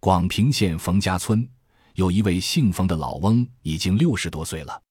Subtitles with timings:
[0.00, 1.46] 广平县冯家村
[1.92, 4.82] 有一位姓冯的老翁，已经六十多岁了。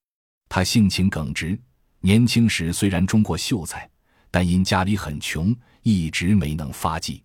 [0.47, 1.59] 他性情耿直，
[1.99, 3.89] 年轻时虽然中过秀才，
[4.29, 7.23] 但因家里很穷，一直没能发迹。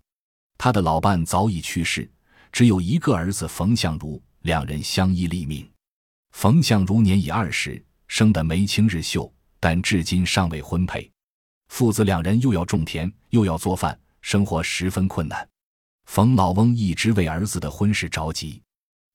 [0.56, 2.10] 他的老伴早已去世，
[2.50, 5.70] 只有一个儿子冯相如，两人相依立命。
[6.32, 9.30] 冯相如年已二十，生得眉清日秀，
[9.60, 11.10] 但至今尚未婚配。
[11.68, 15.46] 父子两人又要种田，又要做饭，生活十分困难。
[16.04, 18.62] 冯老翁一直为儿子的婚事着急。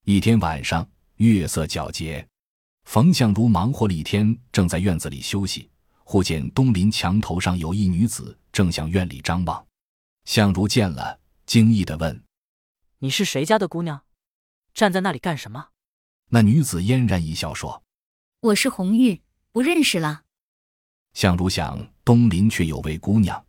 [0.05, 2.27] 一天晚上，月色皎洁，
[2.85, 5.69] 冯相如忙活了一天，正在院子里休息，
[6.03, 9.65] 忽见东邻墙头上有一女子正向院里张望。
[10.25, 12.23] 相如见了，惊异的问
[12.99, 14.03] ：“你是谁家的姑娘？
[14.73, 15.69] 站在那里干什么？”
[16.29, 17.83] 那女子嫣然一笑说
[18.41, 20.23] ：“我是红玉，不认识了。”
[21.13, 23.45] 相如想，东邻却有位姑娘，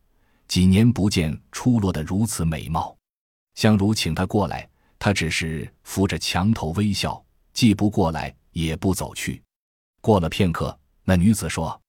[0.47, 2.97] 几年不见，出落得如此美貌。
[3.55, 4.69] 相如请他过来，
[4.99, 9.43] 他只是扶着墙头微笑，既不过来，也不走去。
[10.01, 11.83] 过了片刻，那女子说：“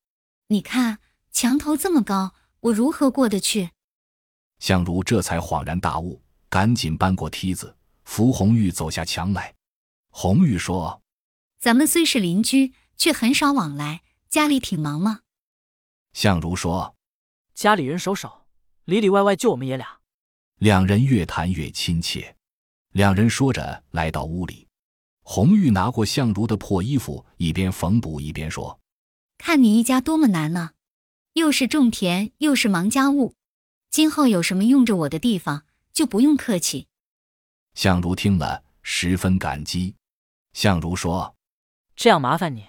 [0.48, 1.00] 你看
[1.32, 3.72] 墙头这么高，我如何过得去？”
[4.60, 9.56] 相如这才恍然大悟，赶紧搬过梯子，扶红玉走下墙来。
[10.10, 11.02] 红玉说
[11.58, 15.22] ：“咱们虽是邻居，却很少往来，家里挺忙吗？”
[16.12, 16.98] 相如说
[17.56, 18.46] ：“家里人手少，
[18.84, 20.00] 里里外外就我们爷俩。”
[20.62, 22.36] 两人越谈越亲切。
[22.92, 24.68] 两人说着，来到屋里。
[25.24, 28.80] 红玉拿过相如的破衣服，一边缝补一边说
[29.40, 30.74] ：“看你一家多么难呢，
[31.34, 33.34] 又是种田，又是忙家务。
[33.90, 36.86] 今后有什么用着我的地方，就不用客气。”
[37.74, 39.96] 相如听了，十分感激。
[40.54, 41.36] 相如说
[41.98, 42.68] ：“这样麻烦你，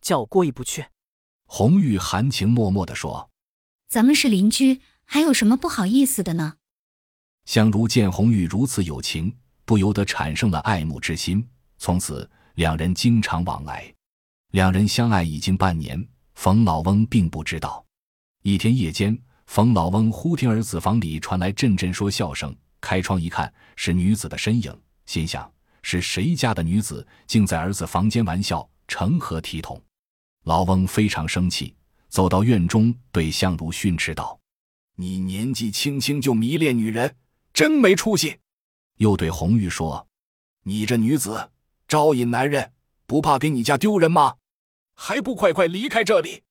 [0.00, 0.86] 叫我过意不去。”
[1.46, 3.30] 红玉含情脉脉地说
[3.90, 6.58] ：“咱们是邻居，还有什么不好意思的呢？”
[7.52, 9.30] 相如见红玉如此有情，
[9.66, 11.46] 不由得产生了爱慕之心。
[11.76, 13.92] 从此，两人经常往来。
[14.52, 16.02] 两人相爱已经半年，
[16.34, 17.84] 冯老翁并不知道。
[18.42, 19.14] 一天夜间，
[19.48, 24.74] 冯老翁忽听儿子房里传来阵阵说笑声，开窗一看，是女子的身影，
[25.04, 29.78] 心想是谁家的女子，竟在儿子房间玩笑，成何体统？
[30.44, 31.74] 老翁非常生气，
[32.08, 34.40] 走到院中，对相如训斥道
[34.96, 37.14] ：“你年纪轻轻就迷恋女人，
[37.52, 38.38] 真没出息！”
[38.98, 40.06] 又对红玉说
[40.64, 41.50] ：“你这女子
[41.88, 42.72] 招引男人，
[43.06, 44.36] 不怕给你家丢人吗？
[44.94, 46.42] 还不快快离开这里！”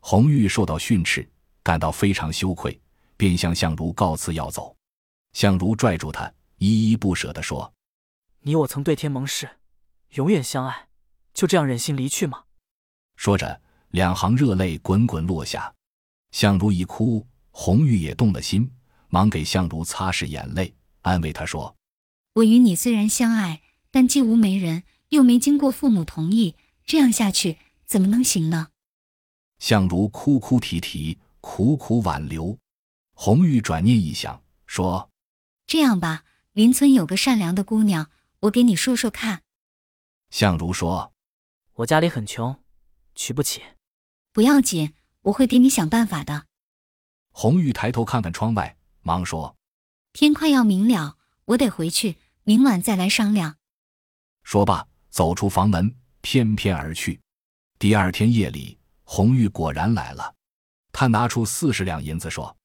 [0.00, 1.30] 红玉受到训斥，
[1.62, 2.80] 感到非常羞愧，
[3.16, 4.76] 便向相如告辞要走。
[5.32, 7.72] 相如拽住他，依依不舍地说
[8.40, 9.48] ：“你我曾对天盟誓，
[10.14, 10.88] 永远相爱，
[11.32, 12.44] 就这样忍心离去吗？”
[13.16, 15.72] 说着，两行热泪滚滚落下。
[16.32, 18.68] 相如一哭，红玉也动了心，
[19.12, 21.76] 忙给相如擦拭眼泪，安慰她说
[22.36, 26.56] ：“我与你虽然相爱，但既无媒人，又没经过父母同意，
[26.86, 28.68] 这样下去怎么能行呢？”
[29.60, 32.56] 相如哭哭啼啼，苦苦挽留。
[33.12, 35.10] 红玉转念一想，说
[35.68, 36.24] ：“这样吧，
[36.54, 39.42] 邻村有个善良的姑娘，我给你说说看。”
[40.30, 41.12] 相如说
[41.76, 42.58] ：“我家里很穷。”
[43.14, 43.60] 娶不起，
[44.32, 44.94] 不要紧，
[45.24, 46.46] 我会给你想办法的。
[47.30, 49.56] 红玉抬头看看窗外，忙说
[50.12, 53.56] ：“天快要明了，我得回去，明晚再来商量。”
[54.42, 57.20] 说罢，走出房门，翩翩而去。
[57.78, 60.34] 第二天夜里，红玉果然来了。
[60.92, 62.56] 他拿出四十两银子，说：“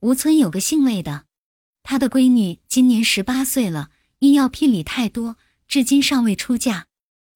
[0.00, 1.24] 吴村有个姓魏的，
[1.82, 6.86] 他的闺女今年十八岁了，因要聘礼太多，至今尚未出嫁。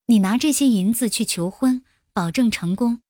[0.06, 1.84] 你拿这些银子去求婚。”
[2.14, 3.00] 保证成功。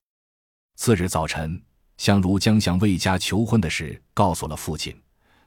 [0.76, 1.64] 次日早晨，
[1.96, 4.96] 相如将向魏家求婚的事告诉了父亲，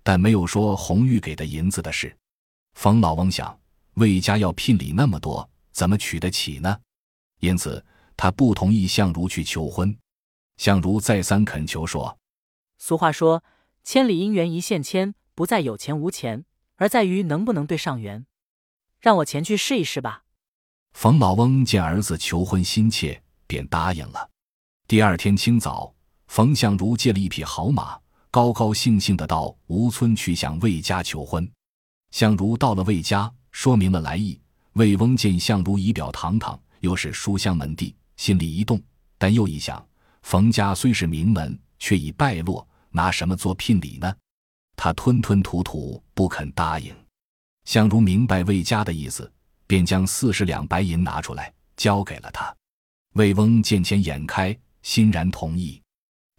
[0.05, 2.15] 但没有说红玉给的银子的事。
[2.75, 3.59] 冯老翁想，
[3.95, 6.79] 魏家要聘礼那么多，怎么娶得起呢？
[7.39, 7.83] 因此，
[8.15, 9.97] 他不同意相如去求婚。
[10.57, 12.19] 相如再三恳求说
[12.77, 13.43] ：“俗话说，
[13.83, 16.45] 千里姻缘一线牵，不在有钱无钱，
[16.75, 18.25] 而在于能不能对上缘。
[18.99, 20.23] 让我前去试一试吧。”
[20.93, 23.23] 冯老翁见儿子求婚心切。
[23.47, 24.31] 便答应了。
[24.87, 25.93] 第二天清早，
[26.25, 27.99] 冯相如借了一匹好马，
[28.35, 31.49] 高高兴兴的到吴村去向魏家求婚。
[32.11, 34.37] 相如到了魏家，说明了来意。
[34.73, 38.77] 魏翁见相如仪表堂堂，又是书香门第，心里一动，
[39.17, 39.81] 但又一想，
[40.23, 44.13] 冯家虽是名门，却已败落，拿什么做聘礼呢？
[44.75, 46.93] 他吞吞吐吐，不肯答应。
[47.63, 49.31] 相如明白魏家的意思，
[49.65, 52.53] 便将四十两白银拿出来，交给了他。
[53.13, 55.81] 魏翁见钱眼开，欣然同意，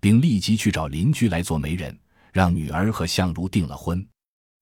[0.06, 1.98] 并立即去找邻居来做媒人，
[2.32, 4.06] 让女儿和相如订了婚。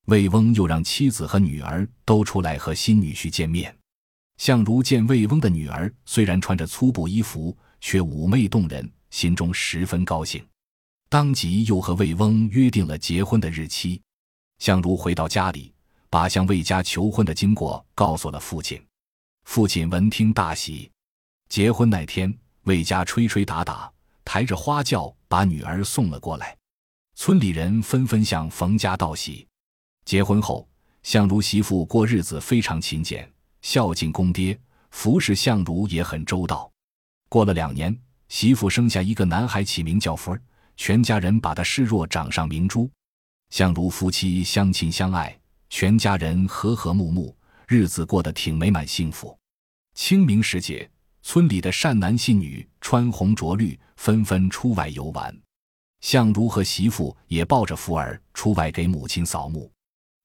[0.06, 3.76] 魏翁又让妻子和女儿都出来和新女婿见面。
[4.38, 10.42] 相如见魏翁的女儿虽然穿着粗布衣服，却妩媚动人，心中十分高兴，
[11.10, 14.00] 当即又和魏翁约定了结婚的日期。
[14.60, 15.74] 相如回到家里，
[16.08, 18.82] 把向魏家求婚的经过告诉了父亲。
[19.44, 20.90] 父亲闻听大喜。
[21.50, 23.92] 结婚那天，魏家吹吹打打，
[24.24, 26.56] 抬着花轿把女儿送了过来。
[27.14, 29.46] 村里人纷纷向冯家道喜。
[30.04, 30.68] 结婚后，
[31.02, 33.30] 相如媳妇过日子非常勤俭，
[33.62, 34.58] 孝敬公爹，
[34.90, 36.70] 服侍相如也很周到。
[37.28, 37.96] 过了两年，
[38.28, 40.42] 媳妇生下一个男孩，起名叫福儿，
[40.76, 42.90] 全家人把他视若掌上明珠。
[43.50, 45.38] 相如夫妻相亲相爱，
[45.70, 47.36] 全家人和和睦睦，
[47.68, 49.38] 日子过得挺美满幸福。
[49.94, 50.90] 清明时节，
[51.26, 55.34] 村里的善男信女穿红着绿，纷纷出外游玩。
[56.02, 59.72] 相如和媳妇也抱着福儿出外给母亲扫墓。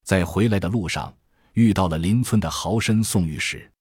[0.03, 1.11] 在回来的路上，
[1.53, 3.71] 遇到了邻村的豪绅宋御史。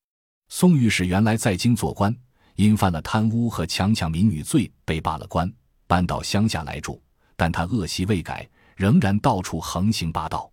[0.48, 2.16] 宋御史原来在京做官，
[2.54, 5.52] 因犯了贪污和强抢民女罪，被罢了官，
[5.88, 7.02] 搬到乡下来住。
[7.36, 8.48] 但他恶习未改。
[8.76, 10.48] 仍然到处横行霸道。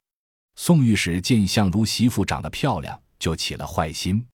[0.55, 4.25] 宋御史见相如媳妇长得漂亮，就起了坏心。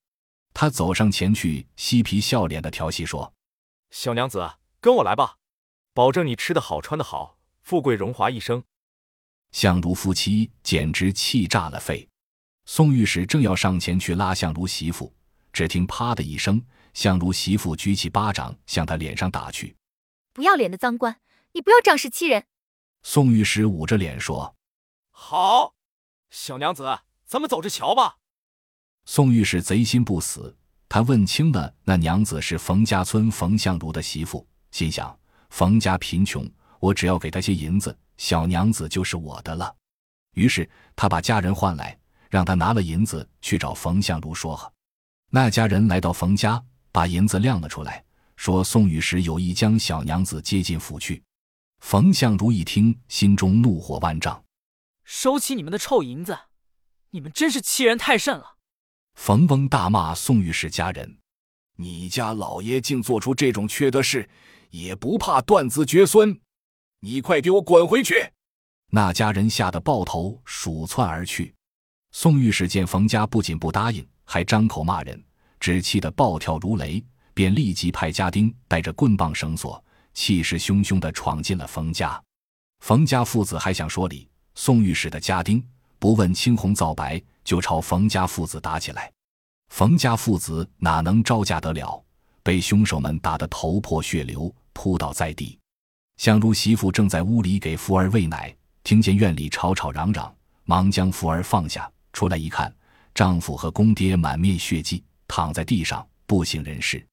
[0.54, 3.34] 他走上前去，嬉皮笑脸的调戏说
[3.90, 5.38] ：“小娘子，跟我来吧，
[5.94, 8.64] 保证你吃得好，穿得好，富贵荣华一生。”
[9.52, 12.08] 相如夫妻简直气炸了肺。
[12.66, 15.14] 宋御史正要上前去拉相如媳妇，
[15.52, 16.64] 只听“啪”的一声，
[16.94, 19.76] 相如媳妇举起巴掌向他脸上打去
[20.32, 21.20] ：“不要脸的脏官，
[21.54, 22.46] 你不要仗势欺人！”
[23.04, 24.56] 宋御史捂着脸说
[25.10, 25.74] ：“好，
[26.30, 28.20] 小娘子，咱们走着瞧吧。”
[29.06, 30.56] 宋玉史贼心不死，
[30.88, 35.18] 他问清了那娘子是冯家村冯相如的媳妇，心想：
[35.50, 36.50] 冯家贫穷，
[36.80, 39.76] 我只要给他些银子，小娘子就是我的了。
[40.36, 41.98] 于是他把家人唤来，
[42.30, 44.72] 让他拿了银子去找冯相如说和。
[45.30, 48.04] 那家人来到冯家，把银子亮了出来，
[48.36, 51.22] 说宋玉史有意将小娘子接进府去。
[51.80, 54.44] 冯相如一听，心中怒火万丈，
[55.04, 56.38] 收起你们的臭银子！
[57.10, 58.58] 你们真是欺人太甚了！
[59.16, 61.18] 冯翁大骂宋御史家人
[61.78, 64.28] ：“你家老爷竟做出这种缺德事，
[64.70, 66.40] 也不怕断子绝孙！
[67.02, 68.16] 你快给我滚回去！”
[68.92, 71.54] 那家人吓得抱头鼠窜而去。
[72.12, 75.24] 宋御史见冯家不仅不答应，还张口骂人，
[75.60, 77.04] 只气得暴跳如雷，
[77.34, 79.84] 便立即派家丁带着棍棒绳索。
[80.14, 82.22] 气势汹汹地闯进了冯家，
[82.82, 85.66] 冯家父子还想说理，宋御史的家丁
[86.00, 89.12] 不问青红皂白，就朝冯家父子打起来。
[89.70, 92.04] 冯家父子哪能招架得了，
[92.44, 95.58] 被凶手们打得头破血流，扑倒在地。
[96.18, 100.34] 相如媳妇正在屋里给福儿喂奶，听见院里吵吵嚷嚷，
[100.66, 102.74] 忙将福儿放下，出来一看，
[103.14, 107.06] 丈夫和公爹满面血迹，躺在地上不省人事，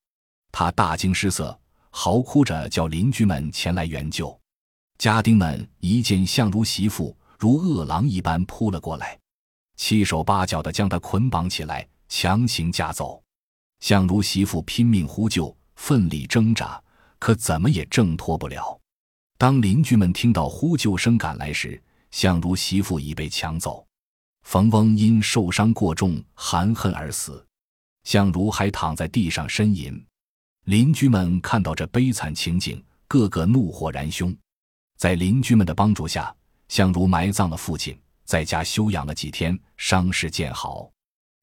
[0.52, 1.58] 她大惊失色。
[1.90, 4.38] 嚎哭着叫邻居们前来援救，
[4.98, 9.18] 家丁们一见相如媳妇如饿狼一般扑了过来，
[9.78, 13.22] 七手八脚的将他捆绑起来，强行架走。
[13.78, 16.82] 相如媳妇拼命呼救，奋力挣扎，
[17.20, 18.78] 可怎么也挣脱不了。
[19.38, 21.80] 当邻居们听到呼救声赶来时，
[22.10, 23.86] 相如媳妇已被抢走。
[24.42, 27.46] 冯翁因受伤过重，含恨而死，
[28.02, 30.04] 相如还躺在地上呻吟。
[30.64, 34.36] 邻居们看到这悲惨情景，个个怒火燃胸。
[34.96, 36.34] 在邻居们的帮助下，
[36.66, 37.96] 相如埋葬了父亲，
[38.28, 40.90] 在家休养了几天，伤势渐好。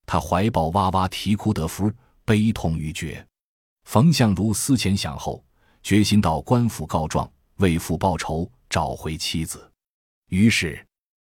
[0.06, 1.92] 他怀抱哇哇啼哭的福，
[2.24, 3.26] 悲痛欲绝。
[3.86, 5.44] 冯相如思前想后，
[5.82, 9.68] 决心到官府告状，为父报仇，找回妻子。
[10.30, 10.86] 于是，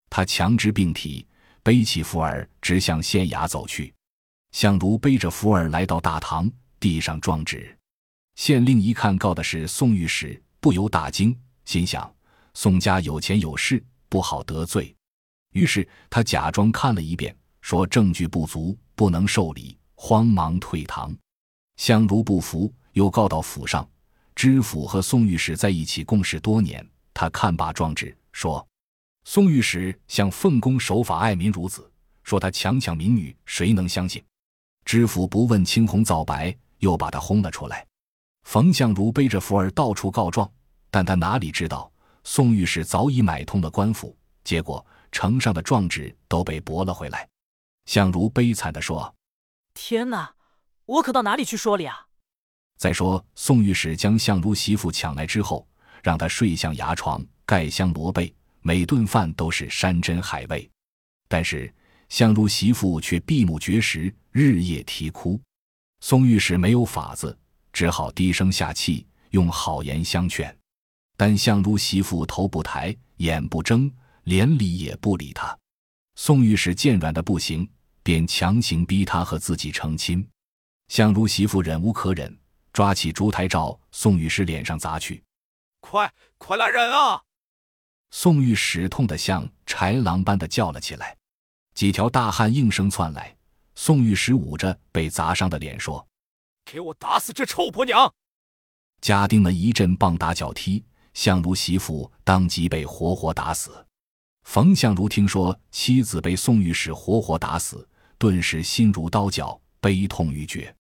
[0.10, 1.28] 他强直病体，
[1.62, 3.94] 背起福儿，直向县衙走去。
[4.54, 7.78] 相如背着福儿来到大堂，递上状纸。
[8.36, 12.10] 县令一看告的是宋御史，不由大惊，心想
[12.54, 14.96] 宋家有钱有势，不好得罪。
[15.52, 21.16] 于是他假装看了一遍，说证据不足，不能受理，慌忙退堂。
[21.78, 23.88] 相如不服，又告到府上。
[24.34, 28.66] 知府和宋御史在一起共事多年，他看罢状纸，说
[29.26, 31.92] 宋御史像奉公守法、爱民如子，
[32.24, 34.24] 说他强抢民女，谁能相信？
[34.86, 37.86] 知府不问青红皂白，又把他轰了出来。
[38.44, 40.50] 冯相如背着福儿到处告状，
[40.90, 41.92] 但他哪里知道，
[42.24, 47.28] 宋御史早已买通了官府，结果呈上的状纸都被驳了回来。
[47.86, 49.16] 相如悲惨地说
[49.74, 50.34] ：“天哪，
[50.86, 52.08] 我可到哪里去说理啊？”
[52.78, 55.68] 再说，宋御史将相如媳妇抢来之后，
[56.02, 60.70] 让她睡向牙床，盖香罗被，每顿饭都是山珍海味。
[61.28, 61.74] 但是
[62.10, 65.40] 相如媳妇却闭目绝食，日夜啼哭。
[66.00, 67.38] 宋御史没有法子，
[67.72, 70.56] 只好低声下气，用好言相劝。
[71.16, 73.92] 但相如媳妇头不抬，眼不睁，
[74.24, 75.58] 连理也不理他。
[76.16, 77.70] 宋御史见软的不行，
[78.04, 80.28] 便强行逼他和自己成亲。
[80.90, 82.38] 相如媳妇忍无可忍，
[82.74, 85.24] 抓起烛台照宋御史脸上砸去。
[85.80, 87.22] 快快来人啊！
[88.12, 91.18] 宋御史痛得像豺狼般的叫了起来。
[91.74, 93.36] 几条大汉应声窜来。
[93.74, 96.06] 宋御史捂着被砸伤的脸说
[96.66, 98.14] ：“给我打死这臭婆娘！”
[99.00, 103.88] 家丁们一阵棒打脚踢，相如媳妇当即被活活打死。
[104.44, 110.74] 冯相如听说妻子被宋御史活活打死，顿时心如刀绞，悲痛欲绝。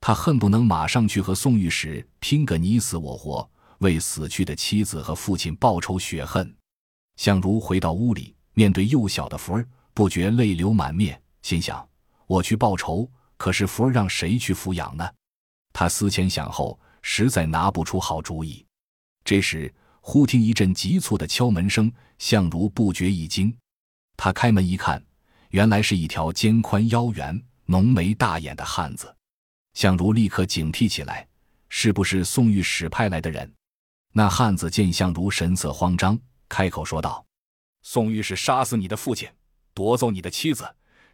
[0.00, 6.54] 他恨不能马上去和宋御史拼个你死我活，为死去的妻子和父亲报仇雪恨。
[7.16, 11.86] 相如回到屋里，面对幼小的福儿，不觉泪流满面，心想：
[12.26, 15.10] 我去报仇，可是福儿让谁去抚养呢？
[15.72, 18.64] 他思前想后，实在拿不出好主意。
[19.24, 23.54] 这时，忽听一阵急促的敲门声，相如不觉一惊。
[24.16, 25.02] 他开门一看，
[25.50, 29.14] 原来是一条肩宽腰圆、浓眉大眼的汉子。
[29.74, 31.26] 相如立刻警惕起来，
[31.68, 33.52] 是不是宋御史派来的人？
[34.12, 37.24] 那汉子见相如神色慌张，开口说道
[37.82, 39.28] ：“宋玉是杀死你的父亲，
[39.74, 40.68] 夺走你的妻子，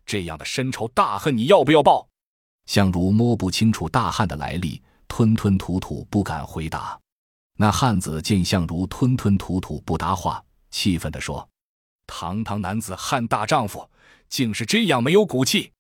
[0.07, 2.09] 这样的深仇大恨，你要不要报？”
[2.67, 6.99] 相如摸不清楚大汉的来历，吞吞吐吐，不敢回答。
[7.57, 11.49] 那汉子见相如吞吞吐吐不答话，气愤地说
[12.07, 13.89] ：“堂堂男子汉大丈夫，
[14.29, 15.73] 竟是这样没有骨气！”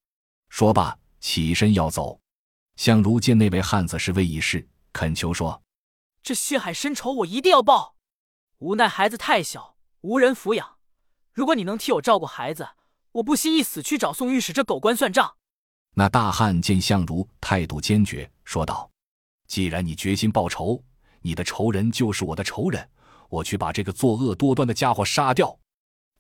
[0.48, 2.20] 说罢，起身要走。
[2.76, 5.62] 相如见那位汉子是位义士，恳求说
[6.22, 7.96] ：“这血海深仇，我一定要报。
[8.58, 10.76] 无奈孩子太小，无人抚养。
[11.32, 12.68] 如果你能替我照顾孩子，
[13.12, 15.36] 我不惜一死去找宋御史这狗官算账。”
[15.96, 18.90] 那大汉见相如态度坚决，说道
[19.48, 20.82] ：“既然你决心报仇，
[21.26, 22.86] 你的仇人就是我的仇人，
[23.30, 25.58] 我去把这个作恶多端的家伙杀掉。”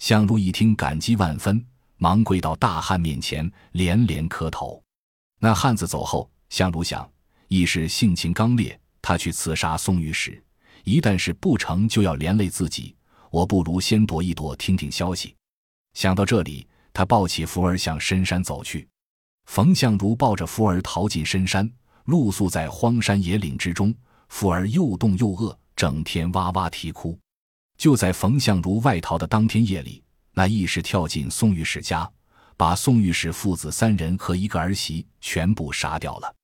[0.00, 1.62] 相如一听，感激万分，
[1.98, 4.82] 忙跪到大汉面前，连连磕头。
[5.38, 6.28] 那汉子走后。
[6.50, 7.10] 相如想，
[7.48, 10.40] 义士性情刚烈，他去刺杀宋御史，
[10.84, 12.94] 一旦是不成就要连累自己。
[13.30, 15.34] 我不如先躲一躲，听听消息。
[15.94, 18.88] 想到这里，他抱起福儿向深山走去。
[19.46, 21.68] 冯相如抱着福儿逃进深山，
[22.04, 23.92] 露宿在荒山野岭之中。
[24.34, 27.16] 富儿又冻又饿，整天哇哇啼哭。
[27.78, 32.10] 就在冯相如外逃的当天夜里，那义士跳进宋御史家，
[32.56, 36.34] 把宋御史父子三人和一个儿媳全部杀掉了。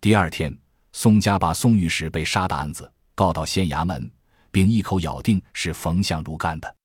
[0.00, 0.56] 第二天，
[0.92, 4.08] 宋家把宋御史被杀的案子告到县衙门，
[4.52, 6.76] 并一口咬定是冯相如干的。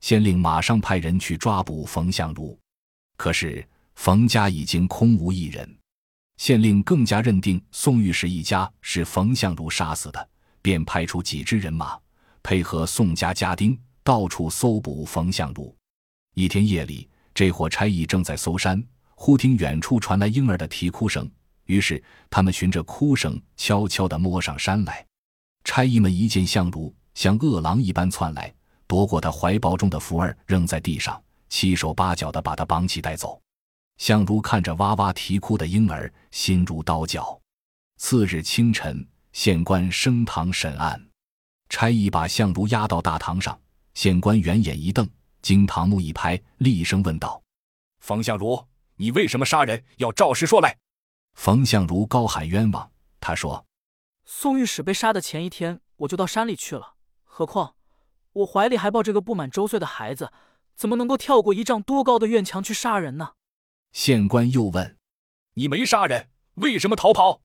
[0.00, 2.58] 县令马上派人去抓捕冯相如，
[3.16, 3.64] 可是
[3.94, 5.76] 冯家已经空无一人。
[6.40, 10.28] 县令更加认定宋御史一家是冯相如杀死的，
[10.62, 12.00] 便派出几支人马，
[12.42, 15.76] 配合宋家家丁到处搜捕冯相如。
[16.32, 18.82] 一天夜里，这伙差役正在搜山，
[19.14, 21.30] 忽听远处传来婴儿的啼哭声。
[21.66, 25.06] 于是，他们循着哭声悄悄地摸上山来。
[25.64, 28.50] 差役们一见相如，像饿狼一般窜来，
[28.86, 33.38] 夺过他怀抱中的福儿，扔在地上，七手八脚地把他绑起带走。
[34.00, 37.38] 相如看着哇哇啼哭的婴儿，心如刀绞。
[37.98, 41.10] 次日清晨，县官升堂审案，
[41.68, 43.60] 差役把相如押到大堂上。
[43.92, 45.06] 县官圆眼一瞪，
[45.42, 47.42] 经堂木一拍，厉声问道
[48.00, 48.64] ：“方相如，
[48.96, 49.84] 你为什么杀人？
[49.98, 50.78] 要照实说来。”
[51.36, 52.90] 冯相如高喊冤枉。
[53.20, 53.66] 他说
[54.24, 56.94] ：“宋御史被杀的前一天，我就到山里去了。
[57.24, 57.74] 何况
[58.32, 60.32] 我怀里还抱着个不满周岁的孩子，
[60.74, 63.32] 怎么能够跳过一丈多高的院墙去杀人呢？”
[63.92, 64.96] 县官又问
[65.54, 67.40] ：“你没杀人，为什么逃跑？”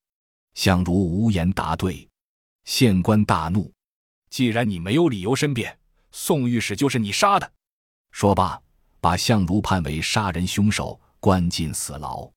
[0.54, 2.08] 相如无言答对。
[2.64, 3.72] 县官大怒
[4.30, 5.78] ：“既然你没有理由申辩，
[6.12, 7.52] 宋御史就是你杀的。”
[8.12, 8.62] 说罢，
[9.02, 12.30] 把相如判为杀人凶手，关进死牢。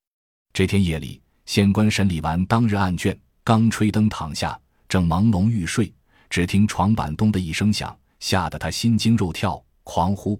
[0.52, 1.22] 这天夜里。
[1.46, 5.90] 县官审理完当日案卷，刚吹灯躺下，正朦胧欲睡，
[6.28, 10.38] 只听床板咚的一声响，吓得他心惊肉跳，狂呼：“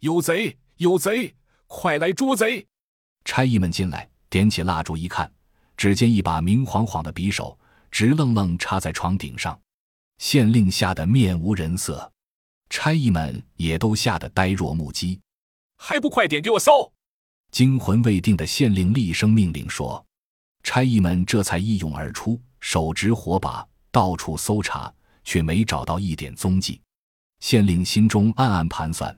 [0.00, 0.56] 有贼！
[0.78, 1.34] 有贼！
[1.66, 2.66] 快来捉贼！”
[3.28, 5.30] 差役们进来，点起蜡烛一看，
[5.76, 7.56] 只见一把明晃晃的匕首
[7.90, 9.60] 直愣愣插在床顶上。
[10.16, 12.10] 县令吓得面无人色，
[12.70, 15.20] 差役们也都吓得呆若木鸡。
[15.76, 16.90] 还不快点给我搜！
[17.50, 20.02] 惊魂未定的县令厉声命令说。
[20.62, 24.90] 差役们这才一涌而出，手执火把，到处搜查，
[25.22, 26.80] 却没找到一点踪迹。
[27.40, 29.14] 县令心中暗暗盘算：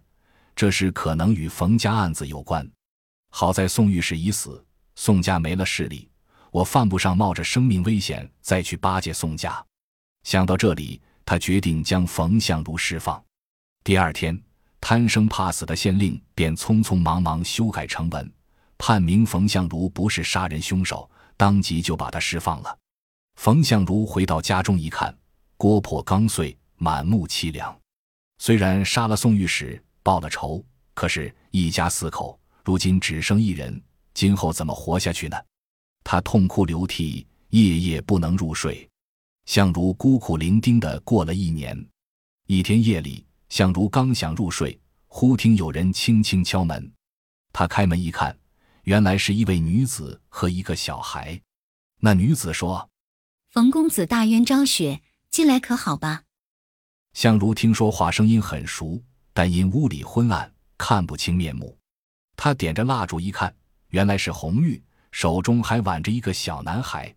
[0.57, 2.69] 这事可能与冯家案子有关。
[3.31, 4.63] 好在宋御史已死，
[4.97, 6.09] 宋家没了势力，
[6.51, 9.65] 我犯不上冒着生命危险再去巴结宋家。
[10.25, 13.23] 想到这里，他决定将冯相如释放。
[13.83, 14.39] 第二天，
[14.81, 18.31] 贪生怕死的县令便匆匆忙忙修改成文，
[18.77, 22.79] 判明冯相如不是杀人凶手，当即就把他释放了。
[23.37, 25.17] 冯相如回到家中一看，
[25.57, 27.75] 锅破缸碎，满目凄凉。
[28.39, 33.83] 虽然杀了宋御史，报了仇，可是，一家四口如今只剩一人，
[34.15, 35.37] 今后怎么活下去呢？
[36.05, 38.89] 他痛哭流涕，夜夜不能入睡。
[39.47, 41.87] 相如孤苦伶仃的过了一年。
[42.47, 46.93] 一天夜里，相如刚想入睡，忽听有人轻轻敲门。
[47.53, 48.39] 他开门一看，
[48.85, 51.41] 原来是一位女子和一个小孩。
[52.01, 52.89] 那女子说
[53.51, 56.25] ：“冯公子大冤昭雪，近来可好吧？”
[57.13, 59.03] 相如听说话声音很熟，
[59.33, 61.77] 但因屋里昏暗，看不清面目。
[62.43, 63.55] 他点着蜡烛一看，
[63.89, 64.83] 原来是红玉，
[65.13, 67.15] 手中还挽着一个小男孩。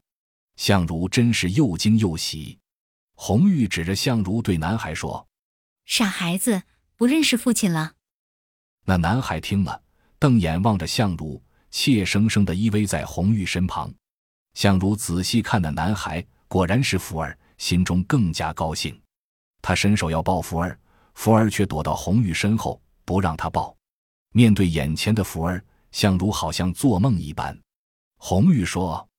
[0.58, 2.60] 相如真是又惊又喜。
[3.16, 5.26] 红玉指着相如对男孩说
[5.88, 6.64] ：“傻孩子，
[6.98, 7.94] 不认识父亲了。”
[8.84, 9.82] 那男孩听了，
[10.20, 13.90] 瞪眼望着相如，怯生生的依偎在红玉身旁。
[14.56, 19.02] 相如仔细看那男孩，果然是福儿，心中更加高兴。
[19.62, 20.78] 他伸手要抱福儿，
[21.14, 23.74] 福儿却躲到红玉身后，不让他抱。
[24.34, 27.62] 面对眼前的福儿，相如好像做梦一般。
[28.18, 29.10] 红玉说：“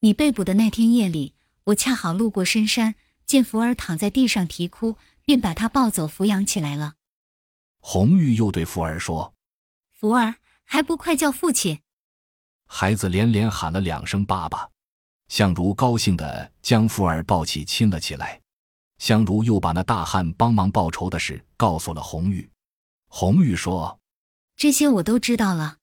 [0.00, 1.34] 你被捕的那天夜里，
[1.64, 2.94] 我恰好路过深山，
[3.26, 6.94] 见福儿躺在地上啼哭，便把他抱走抚养起来了。”
[7.80, 9.34] 红玉又对福儿说
[9.90, 11.80] ：“福儿，还不快叫父亲！”
[12.66, 14.68] 孩子连连喊了两声“爸爸”，
[15.28, 18.40] 相如高兴地将福儿抱起亲了起来。
[18.98, 22.48] 相如又把那大汉帮忙报仇的事告诉了红玉。
[23.08, 23.98] 红玉说
[24.60, 25.78] ：“这些我都知道了。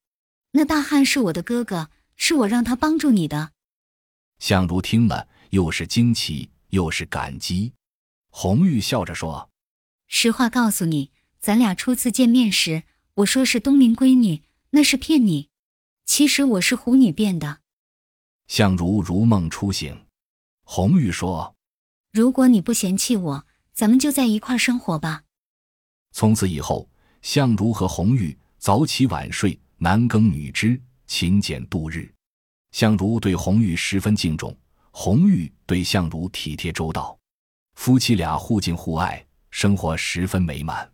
[0.52, 3.54] 那大汉是我的哥哥，是我让他帮助你的。”
[4.38, 7.74] 相如听了，又是惊奇又是感激。
[8.30, 9.50] 红玉笑着说
[10.06, 11.10] ：“实话告诉你，
[11.40, 12.84] 咱俩初次见面时，
[13.16, 15.50] 我说是东林闺女，那是骗你。
[16.06, 17.62] 其实我是狐女变的。”
[18.46, 20.06] 相如如梦初醒。
[20.66, 21.56] 红玉说。
[22.12, 25.24] 如果你不嫌弃我，咱们就在一块生活吧。
[26.12, 26.88] 从此以后，
[27.24, 32.12] 相如和红玉早起晚睡，男耕女织，勤俭度日。
[32.72, 34.56] 相如对红玉十分敬重，
[34.92, 37.18] 红玉对相如体贴周到，
[37.76, 40.90] 夫妻俩互敬互爱，生活十分美满。